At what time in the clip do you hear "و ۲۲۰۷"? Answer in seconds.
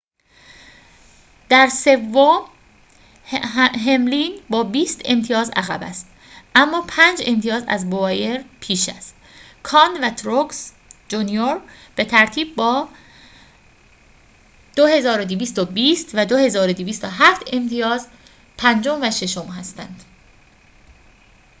16.15-17.43